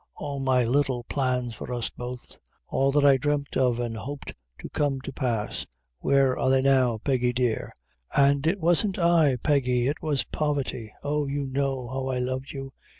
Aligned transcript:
All 0.15 0.39
my 0.39 0.63
little 0.65 1.03
plans 1.03 1.53
for 1.53 1.71
us 1.71 1.91
both 1.91 2.39
all 2.67 2.91
that 2.93 3.05
I 3.05 3.17
dreamt 3.17 3.55
of 3.55 3.79
an' 3.79 3.93
hoped 3.93 4.33
to 4.59 4.67
come 4.69 4.99
to 5.01 5.13
pass, 5.13 5.67
where 5.99 6.35
are 6.39 6.49
they 6.49 6.61
now, 6.61 6.97
Peggy 6.97 7.31
dear? 7.33 7.71
And 8.11 8.47
it 8.47 8.59
wasn't 8.59 8.97
I, 8.97 9.35
Peggy, 9.35 9.85
it 9.87 10.01
was 10.01 10.23
poverty 10.23 10.91
oh 11.03 11.27
you 11.27 11.45
know 11.45 11.87
how 11.87 12.07
I 12.07 12.17
loved 12.17 12.49
you! 12.51 12.73